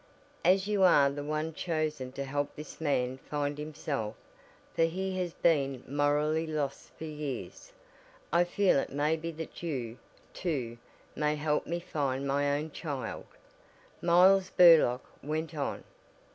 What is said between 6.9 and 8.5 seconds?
for years, I